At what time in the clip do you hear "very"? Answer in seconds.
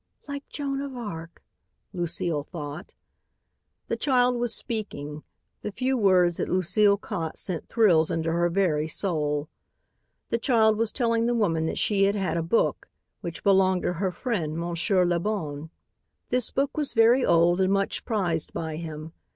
8.49-8.87, 16.95-17.23